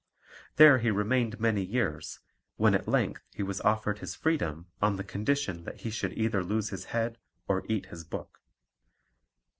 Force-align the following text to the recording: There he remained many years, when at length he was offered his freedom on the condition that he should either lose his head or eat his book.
There 0.55 0.79
he 0.79 0.89
remained 0.89 1.39
many 1.39 1.61
years, 1.63 2.21
when 2.57 2.73
at 2.73 2.87
length 2.87 3.21
he 3.35 3.43
was 3.43 3.61
offered 3.61 3.99
his 3.99 4.15
freedom 4.15 4.65
on 4.81 4.95
the 4.95 5.03
condition 5.03 5.63
that 5.65 5.81
he 5.81 5.91
should 5.91 6.13
either 6.13 6.43
lose 6.43 6.69
his 6.69 6.85
head 6.85 7.19
or 7.47 7.63
eat 7.69 7.85
his 7.85 8.03
book. 8.03 8.41